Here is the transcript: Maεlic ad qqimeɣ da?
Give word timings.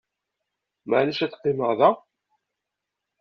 Maεlic 0.89 1.19
ad 1.25 1.33
qqimeɣ 1.37 1.71
da? 1.79 1.89